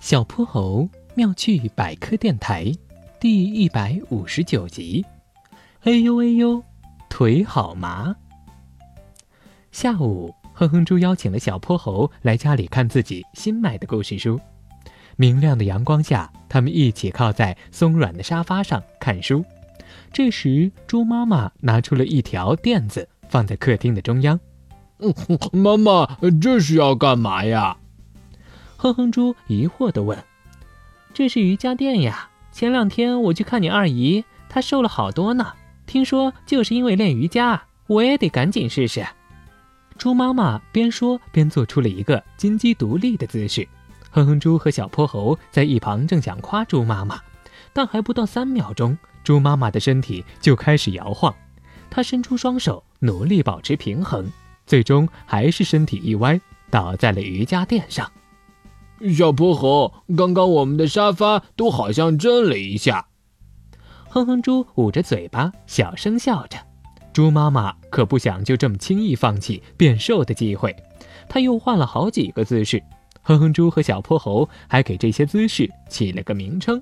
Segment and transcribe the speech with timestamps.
[0.00, 2.72] 小泼猴妙趣百科电台
[3.20, 5.04] 第一百五十九集。
[5.82, 6.62] 哎呦哎呦，
[7.10, 8.16] 腿好麻。
[9.70, 14.40] 下午，哼哼猪邀请了小泼猴来家里看自己新买的故事书。
[15.16, 19.44] 明亮的阳光下，他们一起靠在松软的沙发上看书。
[20.10, 24.40] 这时，猪妈妈拿出了一条垫子，放在客厅的中央。
[25.52, 27.76] 妈妈，这是要干嘛呀？
[28.82, 30.24] 哼哼猪疑惑地问
[31.12, 32.30] ：“这是瑜伽垫呀。
[32.50, 35.52] 前两天我去看你二姨，她瘦了好多呢。
[35.84, 39.06] 听说就是因为练瑜伽，我也得赶紧试试。”
[39.98, 43.68] 猪妈妈边说边做出了一个金鸡独立的姿势。
[44.10, 47.20] 哼哼猪和小泼猴在一旁正想夸猪妈妈，
[47.74, 51.34] 但还不到三秒钟，猪妈妈的身体就开始摇晃。
[51.90, 54.32] 她伸出双手，努力保持平衡，
[54.64, 58.10] 最终还是身体一歪，倒在了瑜伽垫上。
[59.14, 63.06] 小泼猴，刚刚我们的沙发都好像震了一下。
[64.08, 66.58] 哼哼猪捂着嘴巴，小声笑着。
[67.12, 70.74] 猪妈妈可不想就这么轻易放弃变瘦的机会，
[71.28, 72.82] 她又换了好几个姿势。
[73.22, 76.80] 哼哼猪和小泼猴还给这些姿势起了个名称。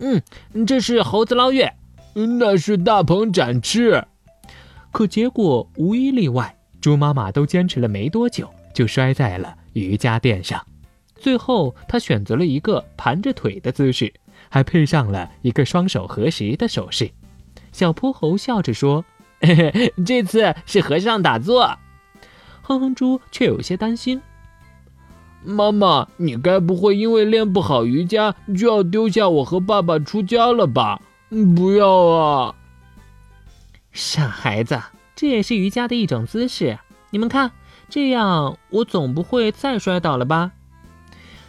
[0.00, 0.22] 嗯，
[0.66, 1.74] 这是猴子捞月，
[2.14, 4.04] 那是大鹏展翅。
[4.90, 10.64] 可结果无一例外，猪妈妈都坚持了没多久，就摔在了瑜伽垫上。
[11.18, 14.12] 最后，他选择了一个盘着腿的姿势，
[14.48, 17.10] 还配上了一个双手合十的手势。
[17.72, 19.04] 小泼猴笑着说
[19.40, 21.76] ：“嘿嘿，这次是和尚打坐。”
[22.62, 24.20] 哼哼猪却有些担心
[25.44, 31.00] ：“妈妈，你该不会因为练不好瑜伽就要丢下我和爸爸出家了吧？
[31.56, 32.54] 不要啊！”
[33.92, 34.80] 傻孩子，
[35.16, 36.78] 这也是瑜伽的一种姿势。
[37.10, 37.50] 你们看，
[37.88, 40.52] 这样我总不会再摔倒了吧？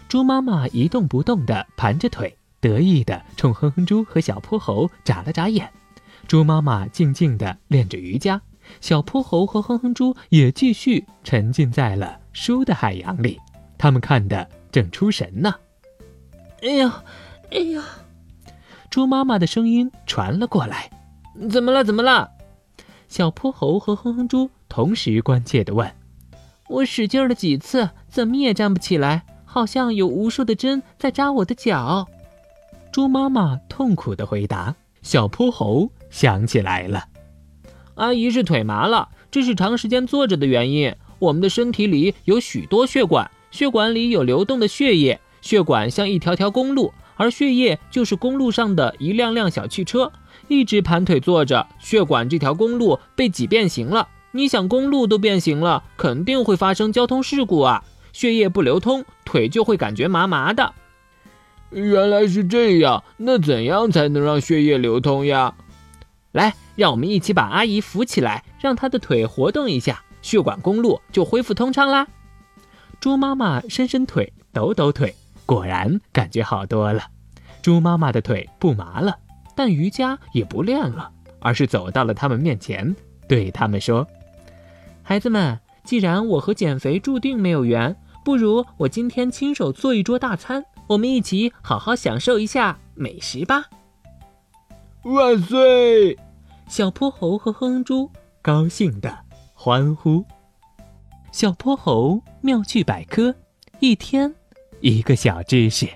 [0.09, 5.71] 猪妈妈一动不动地盘着腿，得意地冲哼哼猪和小泼猴眨了眨眼。
[6.27, 8.41] 猪妈妈静静地练着瑜伽，
[8.81, 13.39] 小泼猴和哼哼猪也继续沉浸在了书的海洋里。
[13.77, 15.53] 他们看得正出神呢。
[16.63, 17.03] 哎呀，
[17.51, 17.83] 哎呀！
[18.89, 20.89] 猪妈妈的声音传了过来
[21.51, 21.83] ：“怎么了？
[21.83, 22.31] 怎么了？”
[23.07, 25.95] 小泼猴和哼哼猪同时关切地问
[26.67, 32.07] ：“我使劲了几次，怎么也站不起来。”好像有无数的针在扎我的脚，
[32.91, 34.75] 猪妈妈痛苦地回答。
[35.01, 37.05] 小泼猴想起来了，
[37.95, 40.93] 阿姨是腿麻了，这是长时间坐着的原因。
[41.17, 50.11] 我们的身体里有许多血管，血管里有流动的血液，血管像一条条公路，而血液就是公路上的一辆辆小汽车。
[50.47, 54.07] 一直盘腿坐着，血管这条公路被挤变形了。
[54.31, 57.83] 你想，公路都变形了，肯定会发生交通事故啊！
[58.19, 60.73] 血液不流通，腿就会感觉麻麻的。
[61.69, 65.55] 原来是这样，那怎样才能让血液流通呀？
[66.33, 72.05] 来，让我们一起把阿姨扶起来，让她的腿活动一下，血管公路就恢复通畅啦。
[72.99, 75.15] 猪妈妈伸伸腿，抖抖腿，
[75.45, 77.01] 果然感觉好多了。
[77.61, 79.17] 猪妈妈的腿不麻了，
[79.55, 81.09] 但瑜伽也不练了，
[81.39, 82.93] 而是走到了他们面前，
[83.29, 84.05] 对他们说
[85.03, 93.65] ：“孩子们。”既然我和减肥注定没有缘，不如我今天亲手做一桌大餐，我们一起好好享受一下美食吧！
[95.03, 96.17] 万岁！
[96.67, 98.09] 小泼猴和哼哼猪
[98.41, 99.17] 高兴的
[99.53, 100.23] 欢呼。
[101.31, 103.33] 小泼猴妙趣百科，
[103.79, 104.33] 一天
[104.81, 105.87] 一个小知识。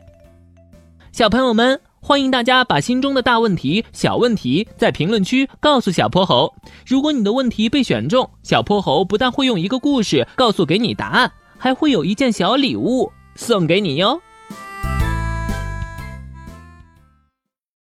[1.11, 1.79] 小朋友们。
[2.05, 6.53] 欢迎大家把心中的大问题、小问题在评论区告诉小泼猴。
[6.85, 11.31] 如果你的问题被选中，小泼猴不但会用一个故事告诉给你答案，
[11.63, 14.21] 还会有一件小礼物送给你哟。